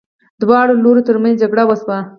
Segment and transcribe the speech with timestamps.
[0.41, 1.99] دواړو لورو ترمنځ جګړې وشوې.